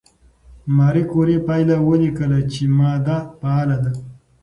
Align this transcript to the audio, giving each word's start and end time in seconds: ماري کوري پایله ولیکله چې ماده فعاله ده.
ماري 0.75 1.03
کوري 1.11 1.37
پایله 1.47 1.77
ولیکله 1.87 2.39
چې 2.51 2.61
ماده 2.77 3.17
فعاله 3.37 3.77
ده. 3.83 3.91